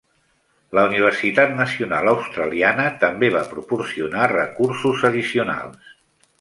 La 0.77 0.85
Universitat 0.87 1.53
Nacional 1.59 2.09
Australiana 2.13 2.87
també 3.05 3.31
va 3.37 3.45
proporcionar 3.53 4.27
recursos 4.35 5.09
addicionals. 5.13 5.97